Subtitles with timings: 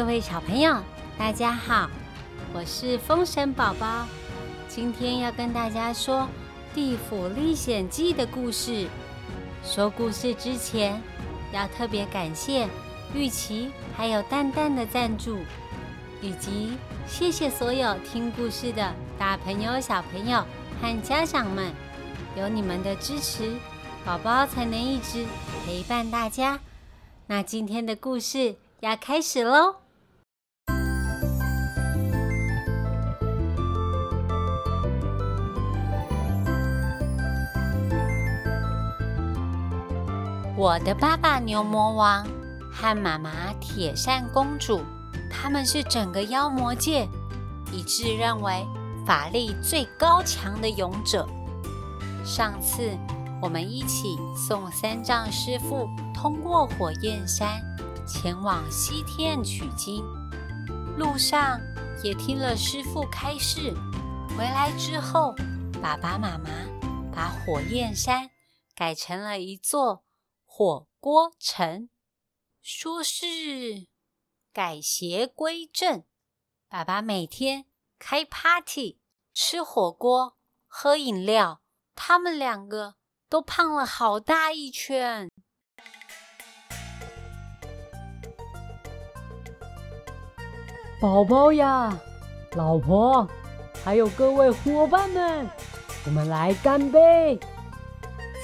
[0.00, 0.82] 各位小朋友，
[1.18, 1.86] 大家好，
[2.54, 4.06] 我是风神宝宝，
[4.66, 6.20] 今天要跟大家说
[6.74, 8.88] 《地府历险记》的故事。
[9.62, 10.98] 说故事之前，
[11.52, 12.66] 要特别感谢
[13.14, 15.36] 玉琪还有蛋蛋的赞助，
[16.22, 20.42] 以及谢谢所有听故事的大朋友、小朋友
[20.80, 21.70] 和家长们，
[22.38, 23.52] 有你们的支持，
[24.02, 25.26] 宝宝才能一直
[25.66, 26.58] 陪伴大家。
[27.26, 29.76] 那今天的故事要开始喽！
[40.60, 42.22] 我的爸爸牛魔王
[42.70, 44.82] 和妈妈铁扇公主，
[45.30, 47.08] 他们是整个妖魔界
[47.72, 48.62] 一致认为
[49.06, 51.26] 法力最高强的勇者。
[52.26, 52.94] 上次
[53.40, 57.58] 我们一起送三藏师傅通过火焰山，
[58.06, 60.04] 前往西天取经，
[60.98, 61.58] 路上
[62.04, 63.74] 也听了师傅开示。
[64.36, 65.34] 回来之后，
[65.80, 66.50] 爸爸妈妈
[67.10, 68.28] 把火焰山
[68.76, 70.02] 改成了一座。
[70.52, 71.88] 火锅城
[72.60, 73.86] 说是
[74.52, 76.02] 改邪归正，
[76.68, 77.66] 爸爸每天
[78.00, 78.98] 开 party
[79.32, 81.62] 吃火锅喝饮料，
[81.94, 82.96] 他们两个
[83.28, 85.30] 都胖了好大一圈。
[91.00, 91.96] 宝宝呀，
[92.56, 93.26] 老婆，
[93.84, 95.48] 还有各位伙伴们，
[96.06, 97.38] 我们来干杯！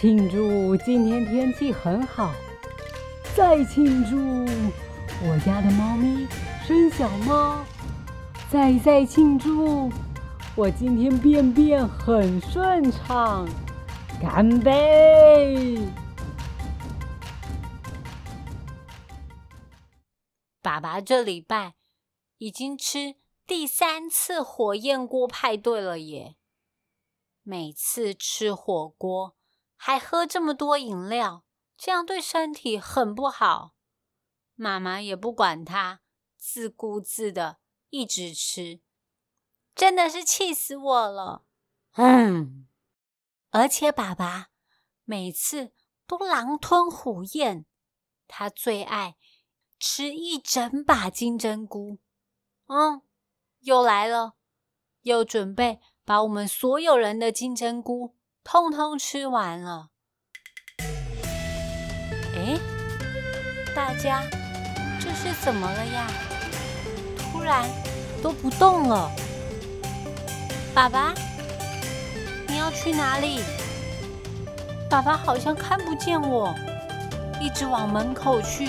[0.00, 2.34] 庆祝今天天气很好，
[3.34, 4.18] 再庆祝
[5.26, 6.26] 我家的猫咪
[6.66, 7.64] 生小猫，
[8.50, 9.90] 再再庆祝
[10.54, 13.48] 我今天便便很顺畅，
[14.20, 15.78] 干杯！
[20.60, 21.74] 爸爸这礼拜
[22.38, 23.14] 已经吃
[23.46, 26.36] 第三次火焰锅派对了耶，
[27.42, 29.34] 每次吃火锅。
[29.86, 31.44] 还喝这么多饮料，
[31.76, 33.74] 这样对身体很不好。
[34.54, 36.00] 妈妈也不管他，
[36.38, 37.58] 自顾自的
[37.90, 38.80] 一直吃，
[39.74, 41.44] 真的是气死我了。
[41.96, 42.66] 嗯，
[43.50, 44.46] 而且爸爸
[45.04, 45.74] 每次
[46.06, 47.66] 都狼吞虎咽，
[48.26, 49.18] 他最爱
[49.78, 51.98] 吃一整把金针菇。
[52.68, 53.02] 嗯，
[53.60, 54.36] 又来了，
[55.02, 58.16] 又准备把我们所有人的金针菇。
[58.44, 59.88] 通通吃完了，
[62.36, 62.58] 哎，
[63.74, 64.22] 大家
[65.00, 66.06] 这是怎么了呀？
[67.16, 67.66] 突然
[68.22, 69.10] 都不动了。
[70.74, 71.14] 爸爸，
[72.46, 73.42] 你要去哪里？
[74.90, 76.54] 爸爸好像看不见我，
[77.40, 78.68] 一直往门口去。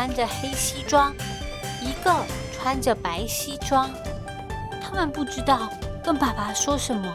[0.00, 1.14] 穿着黑西装，
[1.82, 2.10] 一个
[2.54, 3.90] 穿着白西装。
[4.82, 5.68] 他们不知道
[6.02, 7.12] 跟爸爸说什么。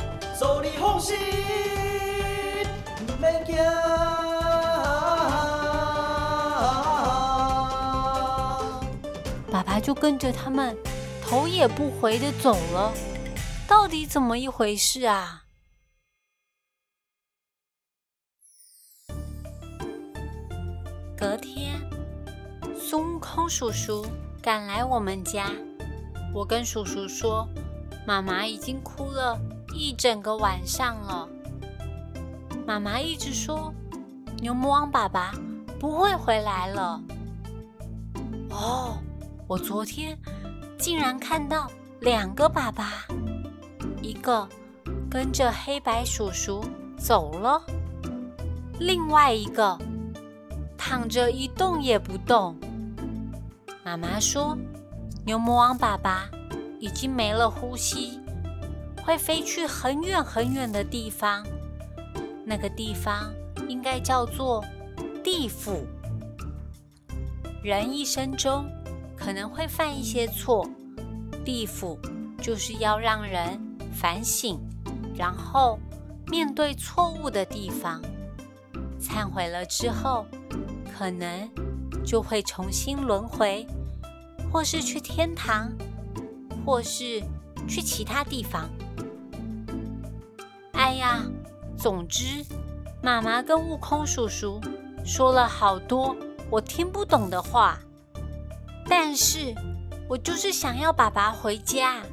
[9.51, 10.77] 爸爸就跟着他们，
[11.27, 12.93] 头也不回的走了。
[13.67, 15.44] 到底怎么一回事啊？
[23.25, 24.05] 空叔叔
[24.39, 25.51] 赶来我们家，
[26.31, 27.47] 我跟叔叔说。
[28.07, 29.35] 妈妈已经哭了
[29.73, 31.27] 一整个晚上了。
[32.67, 33.73] 妈妈一直说
[34.37, 35.33] 牛魔王爸爸
[35.79, 37.01] 不会回来了。
[38.51, 38.99] 哦，
[39.47, 40.15] 我昨天
[40.77, 41.67] 竟然看到
[41.99, 43.07] 两个爸爸，
[44.03, 44.47] 一个
[45.09, 46.63] 跟着黑白叔叔
[46.95, 47.59] 走了，
[48.79, 49.75] 另外一个
[50.77, 52.55] 躺着一动也不动。
[53.85, 54.57] 妈妈说
[55.27, 56.27] 牛魔王爸爸。
[56.77, 58.19] 已经没了呼吸，
[59.03, 61.43] 会飞去很远很远的地方。
[62.45, 63.33] 那个地方
[63.67, 64.63] 应该叫做
[65.23, 65.87] 地府。
[67.63, 68.65] 人一生中
[69.17, 70.67] 可能会犯一些错，
[71.43, 71.97] 地府
[72.39, 73.59] 就是要让人
[73.93, 74.59] 反省，
[75.15, 75.79] 然后
[76.27, 77.99] 面对错误的地方，
[78.99, 80.25] 忏悔了之后，
[80.95, 81.49] 可能
[82.05, 83.65] 就会重新轮回，
[84.51, 85.71] 或是去天堂，
[86.65, 87.21] 或是
[87.67, 88.69] 去其他地方。
[90.73, 91.25] 哎呀，
[91.77, 92.45] 总之，
[93.01, 94.61] 妈妈跟悟空叔叔
[95.03, 96.15] 说了好多
[96.49, 97.79] 我听不懂的话，
[98.87, 99.55] 但是
[100.07, 102.03] 我就是想要爸爸回家。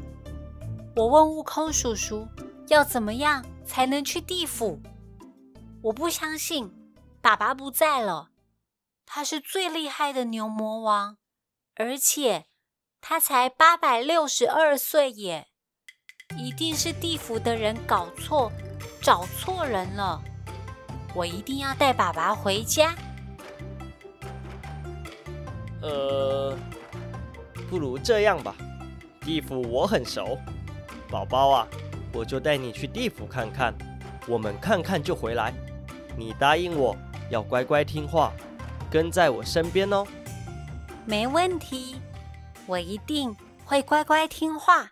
[0.96, 2.26] 我问悟空叔叔
[2.68, 4.80] 要怎么样才能去地府？
[5.82, 6.70] 我不相信，
[7.20, 8.30] 爸爸不在了，
[9.14, 11.18] 他是最厉害的牛魔王，
[11.74, 12.46] 而且
[12.98, 15.48] 他才八百六十二岁耶。
[16.38, 18.50] 一定是地府的人搞错，
[19.02, 20.18] 找错人了。
[21.14, 22.94] 我一定要带爸爸回家。
[25.82, 26.56] 呃，
[27.68, 28.56] 不如这样吧，
[29.20, 30.38] 地府我很熟，
[31.10, 31.68] 宝宝啊，
[32.14, 33.74] 我就带你去地府看看，
[34.26, 35.52] 我们看看就回来。
[36.16, 36.96] 你答应我
[37.28, 38.32] 要乖乖听话，
[38.92, 40.06] 跟在我身边哦。
[41.06, 41.96] 没问题，
[42.66, 43.34] 我一定
[43.64, 44.90] 会乖乖听话。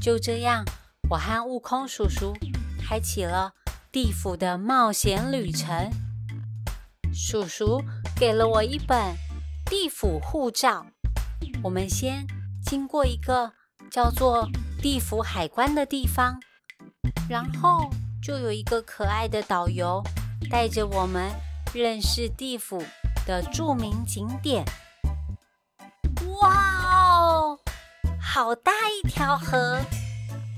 [0.00, 0.64] 就这样，
[1.10, 2.34] 我和悟空叔叔
[2.78, 3.54] 开启了
[3.90, 5.90] 地府的冒险旅程。
[7.12, 7.82] 叔叔
[8.14, 9.16] 给了我一本
[9.64, 10.86] 地府护照。
[11.64, 12.26] 我们先
[12.64, 13.52] 经过一个
[13.90, 14.48] 叫做
[14.80, 16.38] 地府海关的地方，
[17.28, 17.90] 然后
[18.26, 20.02] 就有一个可爱的导游
[20.50, 21.30] 带着我们
[21.72, 22.82] 认识地府
[23.24, 24.64] 的著名景点。
[26.40, 26.50] 哇
[27.20, 27.56] 哦！
[28.20, 29.80] 好大一条河，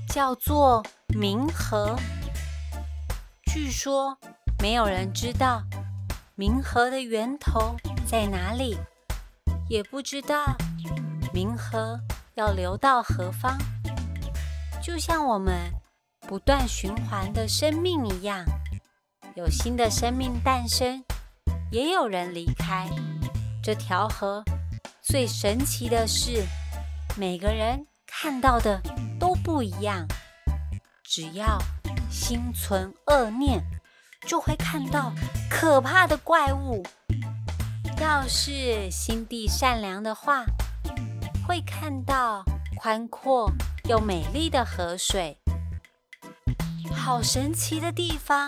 [0.07, 1.95] 叫做冥河。
[3.45, 4.17] 据说
[4.57, 5.61] 没有人知道
[6.35, 8.79] 冥河的源头在哪里，
[9.69, 10.57] 也不知道
[11.31, 11.99] 冥河
[12.33, 13.55] 要流到何方。
[14.81, 15.71] 就像我们
[16.27, 18.45] 不断循环的生命一样，
[19.35, 21.03] 有新的生命诞生，
[21.71, 22.89] 也有人离开。
[23.63, 24.43] 这条河
[25.01, 26.43] 最神奇的是。
[27.17, 28.79] 每个人看到的
[29.19, 30.07] 都不一样，
[31.03, 31.57] 只要
[32.09, 33.61] 心存恶念，
[34.25, 35.11] 就会看到
[35.49, 36.81] 可怕的怪物；
[37.99, 40.45] 要是心地善良的话，
[41.45, 42.41] 会看到
[42.77, 43.51] 宽阔
[43.89, 45.37] 又美丽的河水。
[47.09, 48.45] 好神奇的地方！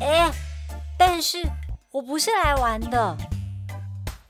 [0.00, 0.28] 哎，
[0.98, 1.38] 但是
[1.92, 3.16] 我不是来玩的，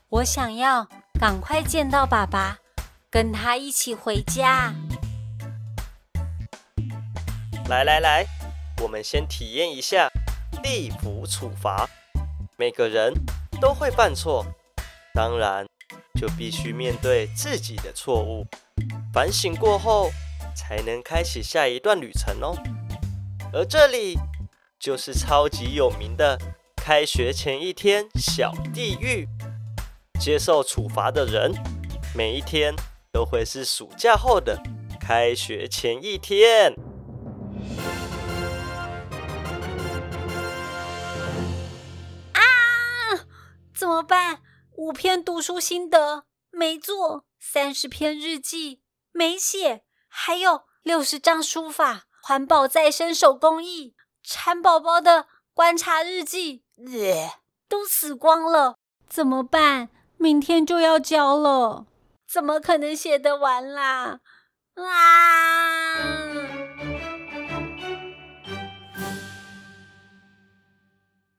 [0.09, 0.87] 我想要
[1.19, 2.59] 赶快见到爸爸。
[3.09, 4.75] 跟他一起回家。
[7.67, 8.23] 来来来，
[8.83, 10.07] 我们先体验一下
[10.61, 11.89] 地府处罚。
[12.57, 13.11] 每个人
[13.59, 14.45] 都会犯错，
[15.15, 15.65] 当然
[16.13, 18.45] 就必须面对自己的错误，
[19.11, 20.11] 反省过后
[20.57, 22.57] 才能开启下一段旅程哦。
[23.53, 24.17] 而这里
[24.79, 26.37] 就是超级有名的
[26.75, 29.27] 开学前一天小地狱，
[30.19, 31.53] 接受处罚的人
[32.15, 32.73] 每一天。
[33.09, 34.61] 都会是暑假后的
[34.99, 36.75] 开学前一天
[42.33, 42.41] 啊！
[43.73, 44.43] 怎么办？
[44.75, 49.83] 五篇读书心得没做，三十篇日记没写，
[50.19, 53.93] 还有六十张书法、环保再生手工艺、
[54.23, 56.63] 蚕宝宝的观察日记，
[57.69, 58.77] 都死光了。
[59.07, 59.89] 怎么办？
[60.17, 61.85] 明天就要交了。
[62.27, 64.19] 怎么可能写得完啦？
[64.73, 64.87] 啊！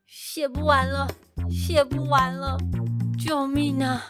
[0.06, 1.08] 写不完了，
[1.50, 2.56] 写不完了！
[3.18, 4.06] 救命啊！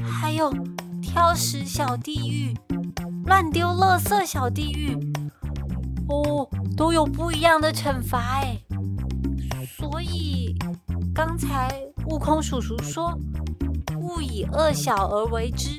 [0.00, 0.52] 还有
[1.02, 2.56] 挑食小地狱、
[3.24, 4.96] 乱丢垃圾小地狱，
[6.08, 8.56] 哦，都有不一样的惩罚哎。
[9.78, 10.56] 所以
[11.14, 11.70] 刚才
[12.06, 13.18] 悟空叔叔说。
[14.00, 15.70] 勿以恶小而为之，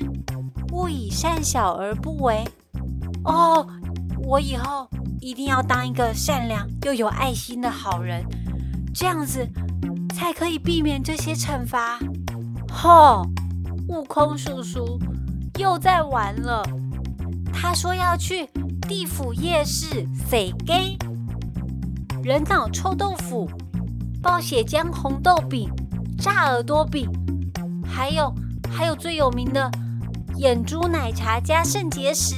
[0.72, 2.42] 勿以善小而不为。
[3.24, 3.66] 哦，
[4.24, 4.88] 我以后
[5.20, 8.24] 一定要当一个善良又有爱心的好人，
[8.94, 9.46] 这样子
[10.16, 11.98] 才可以避免这些惩罚。
[12.72, 13.22] 吼，
[13.88, 14.98] 悟空叔叔
[15.58, 16.62] 又在玩了。
[17.64, 18.46] 他说要去
[18.86, 20.98] 地府夜市塞给
[22.22, 23.50] 人脑臭豆腐、
[24.22, 25.70] 爆血浆红豆饼、
[26.18, 27.10] 炸耳朵饼。
[27.82, 28.32] 还有，
[28.70, 29.70] 还有最有名的
[30.36, 32.34] 眼珠奶茶加肾结石，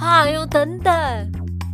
[0.00, 0.94] 哎呦等等。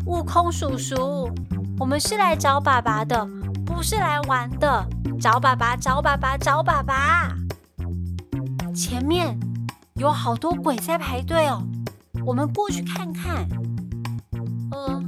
[0.06, 1.30] 悟空叔叔，
[1.78, 3.28] 我们是来找爸爸的，
[3.66, 4.88] 不是来玩的。
[5.20, 7.28] 找爸爸，找爸爸，找爸爸。
[8.74, 9.38] 前面
[9.96, 11.62] 有好多鬼在排队哦，
[12.24, 13.46] 我们过去看看。
[14.70, 15.02] 呃，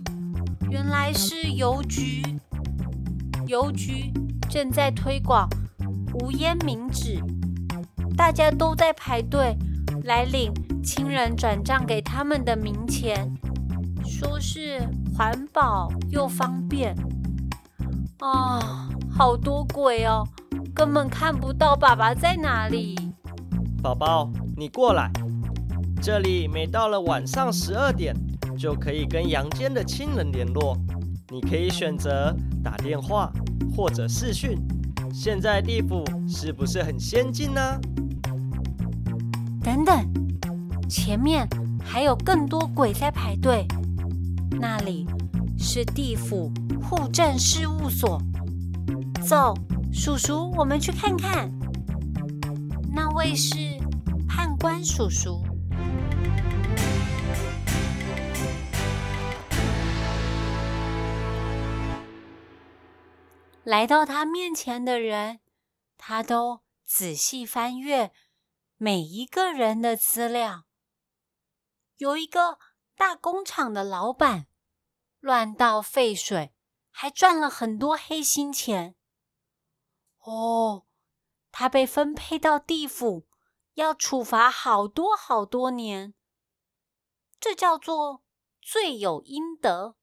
[0.71, 2.23] 原来是邮局，
[3.47, 4.13] 邮局
[4.51, 5.49] 正在推广
[6.15, 7.19] 无烟冥纸，
[8.17, 9.57] 大家都在排队
[10.05, 10.53] 来领
[10.83, 13.33] 亲人转账给他们的冥钱，
[14.05, 14.81] 说是
[15.17, 16.95] 环保又方便。
[18.19, 20.27] 啊，好多鬼哦，
[20.75, 22.97] 根本看不到爸爸在哪里。
[23.83, 25.11] 宝宝，你过来。
[26.05, 28.15] 这里每到了晚上十二点，
[28.59, 30.77] 就可以跟阳间的亲人联络。
[31.31, 33.33] 你可以选择打电话
[33.75, 34.59] 或者视讯。
[35.15, 37.81] 现在地府是不是很先进呢？
[39.63, 40.07] 等等，
[40.91, 41.49] 前面
[41.83, 43.67] 还有更多鬼在排队。
[44.61, 45.07] 那里
[45.59, 48.21] 是地府户政事务所。
[49.23, 49.55] 走，
[49.91, 51.51] 叔叔，我们去看看。
[52.93, 53.57] 那位是。
[54.27, 55.41] 判官叔叔
[63.65, 65.41] 来到他面前的人，
[65.97, 68.13] 他都仔细翻阅
[68.77, 70.67] 每一个人的资料。
[71.97, 72.59] 有一个
[72.95, 74.47] 大工厂的老板，
[75.19, 76.55] 乱倒废水，
[76.91, 78.95] 还赚了很多黑心钱。
[80.19, 80.87] 哦，
[81.51, 83.27] 他被分配到地府。
[83.75, 86.15] 要处罚好多好多年，
[87.41, 88.23] 这叫做
[88.63, 89.97] 罪有应得。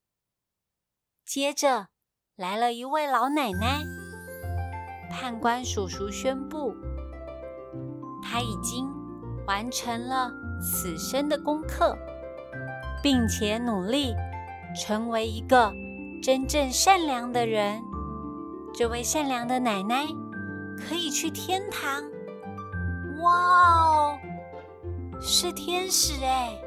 [1.24, 1.88] 接着
[2.42, 3.84] 来了一位老奶奶，
[5.12, 6.76] 判官叔叔宣布，
[8.24, 8.90] 他已经
[9.46, 11.96] 完成了此生的功课，
[13.04, 14.16] 并且努力
[14.76, 15.72] 成为一个
[16.20, 17.80] 真正善良的人。
[18.74, 20.08] 这位善良的奶奶
[20.80, 22.02] 可以去天堂。
[23.22, 23.34] 哇
[23.84, 24.18] 哦，
[25.22, 26.60] 是天使哎！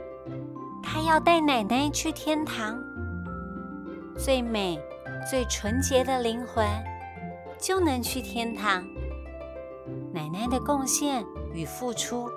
[0.81, 2.81] 他要带奶奶去天堂，
[4.17, 4.81] 最美、
[5.29, 6.67] 最纯洁的灵魂
[7.59, 8.87] 就能去天堂。
[10.13, 12.31] 奶奶的贡献与付出，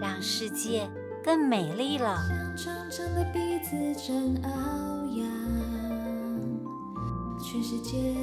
[0.00, 0.90] 让世界
[1.22, 2.18] 更美丽了。
[2.56, 2.90] 全
[7.62, 8.14] 世界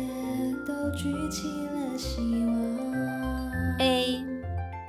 [0.66, 3.78] 都举起了希望。
[3.80, 4.26] A。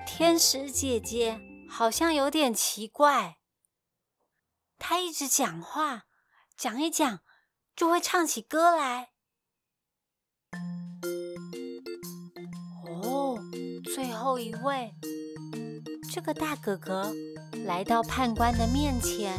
[0.05, 3.39] 天使姐姐好像有点奇怪，
[4.79, 6.03] 她一直讲话，
[6.57, 7.21] 讲一讲
[7.75, 9.11] 就会唱起歌来。
[12.87, 13.38] 哦，
[13.95, 14.95] 最后一位，
[16.12, 17.12] 这个大哥哥
[17.64, 19.38] 来到判官的面前，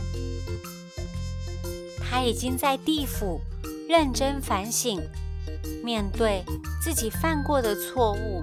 [2.01, 3.39] 他已经在地府
[3.87, 4.99] 认真反省，
[5.83, 6.43] 面对
[6.81, 8.41] 自己犯过的错误。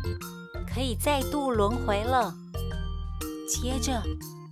[0.72, 2.32] 可以再度轮回了。
[3.48, 4.00] 接着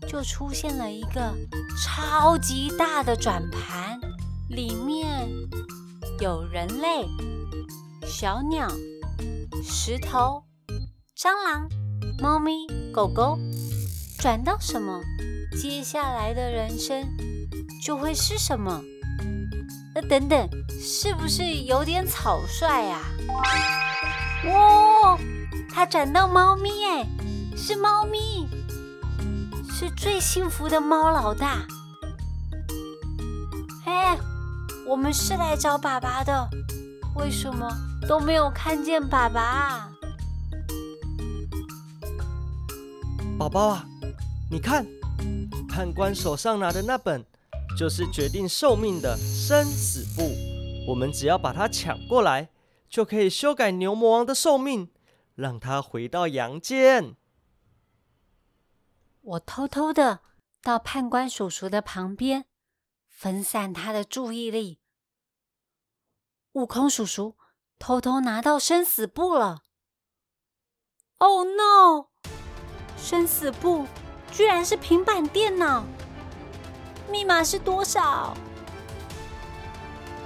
[0.09, 1.33] 就出现了一个
[1.81, 4.01] 超级大的转盘，
[4.49, 5.29] 里面
[6.21, 7.07] 有人类、
[8.07, 8.67] 小鸟、
[9.63, 10.43] 石头、
[11.17, 11.69] 蟑螂、
[12.19, 13.39] 猫咪、狗狗。
[14.19, 15.01] 转到什么，
[15.61, 17.07] 接下来的人生
[17.85, 18.83] 就会是什么？
[19.95, 20.49] 那等等，
[20.81, 23.01] 是不是有点草率呀？
[24.47, 25.19] 哇！
[25.73, 27.07] 他转到猫咪，哎，
[27.57, 28.49] 是猫咪，
[29.71, 31.65] 是最幸福的猫老大。
[33.85, 34.19] 哎，
[34.89, 36.49] 我们是来找爸爸的，
[37.15, 37.69] 为什么
[38.09, 39.93] 都没有看见爸爸？
[43.39, 43.85] 宝宝啊，
[44.51, 44.87] 你看，
[45.69, 47.23] 判官手上拿的那本，
[47.77, 50.33] 就是决定寿命的生死簿。
[50.89, 52.49] 我们只要把它抢过来，
[52.89, 54.89] 就可以修改牛魔王的寿命。
[55.35, 57.15] 让他回到阳间。
[59.21, 60.21] 我偷偷的
[60.63, 62.47] 到判官叔叔的旁边，
[63.21, 64.79] 分散他的注意力。
[66.53, 67.37] 悟空叔叔
[67.77, 69.65] 偷偷拿到生死簿了。
[71.19, 72.11] Oh no！
[72.97, 73.89] 生死簿
[74.31, 75.85] 居然是平板电脑，
[77.11, 78.37] 密码是多少？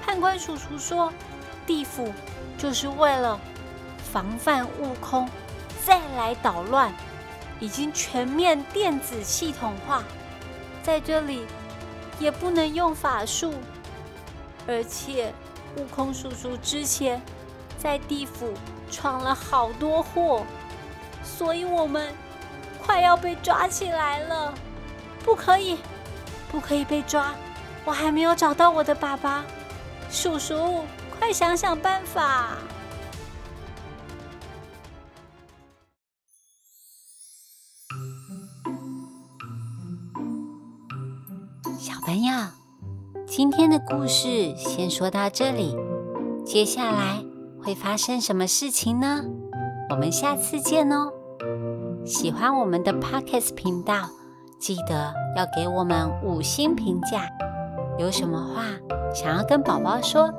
[0.03, 1.11] 判官叔叔说，
[1.67, 2.13] 地府
[2.59, 3.41] 就是为了。
[4.13, 5.27] 防范悟空
[5.87, 6.95] 再来捣乱，
[7.59, 10.05] 已经全面电子系统化，
[10.83, 11.47] 在这里
[12.23, 13.53] 也不能用法术，
[14.69, 15.35] 而且
[15.77, 17.21] 悟空叔叔之前
[17.77, 18.55] 在地府
[18.93, 20.47] 闯了好多祸，
[21.25, 22.15] 所以我们
[22.81, 24.55] 快要被抓起来了，
[25.25, 25.79] 不可以，
[26.49, 27.35] 不可以被抓，
[27.85, 29.45] 我还没有找到我的爸爸，
[30.09, 30.85] 叔叔，
[31.19, 32.57] 快想想办法。
[43.35, 45.75] 今天的故事先说到这里，
[46.45, 47.25] 接下来
[47.65, 49.25] 会发生什么事情呢？
[49.89, 51.11] 我们下次见哦！
[52.05, 53.95] 喜欢我们的 Pockets 频道，
[54.59, 57.27] 记得要给我们五星评价。
[57.99, 58.65] 有什么话
[59.15, 60.31] 想要跟宝宝说，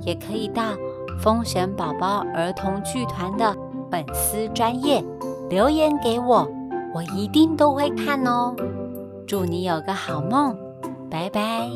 [0.00, 0.74] 也可以到
[1.20, 3.54] 风神宝宝儿童剧团的
[3.92, 5.04] 粉丝专业
[5.48, 6.50] 留言给我，
[6.92, 8.56] 我一定都会看哦。
[9.24, 10.58] 祝你有个好梦，
[11.08, 11.70] 拜拜。